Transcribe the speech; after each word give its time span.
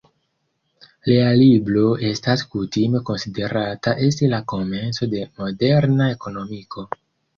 Lia 1.09 1.25
libro 1.41 1.83
estas 2.11 2.43
kutime 2.55 3.01
konsiderata 3.09 3.95
esti 4.07 4.31
la 4.35 4.41
komenco 4.55 5.11
de 5.13 5.23
moderna 5.41 6.09
ekonomiko. 6.19 6.89